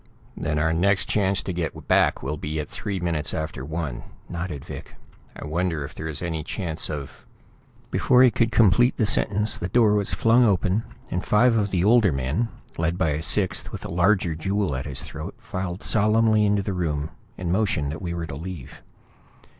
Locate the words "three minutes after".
2.67-3.63